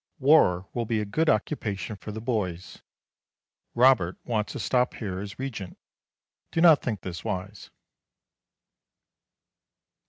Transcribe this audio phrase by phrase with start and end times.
[0.17, 2.81] War will be a good occupation for the boys.
[3.75, 5.77] Robert wants to stop here as Regent.
[6.49, 7.69] Do not think this wise.